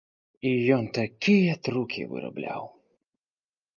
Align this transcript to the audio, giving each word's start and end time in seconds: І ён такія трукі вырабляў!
І 0.51 0.53
ён 0.77 0.83
такія 0.99 1.53
трукі 1.67 2.09
вырабляў! 2.15 2.63